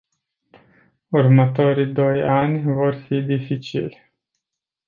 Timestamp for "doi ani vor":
1.93-2.95